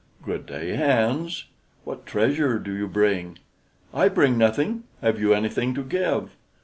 "Good 0.25 0.47
day, 0.47 0.73
Hans. 0.75 1.45
What 1.83 2.07
treasure 2.07 2.57
do 2.57 2.73
you 2.73 2.87
bring?" 2.87 3.37
"I 3.93 4.07
bring 4.09 4.35
nothing. 4.35 4.85
Have 5.03 5.19
you 5.19 5.31
anything 5.35 5.75
to 5.75 5.83
give?" 5.83 6.35